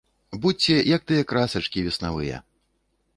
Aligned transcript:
Будзьце 0.45 0.77
як 0.95 1.05
тыя 1.11 1.27
красачкі 1.31 1.83
веснавыя! 1.89 2.41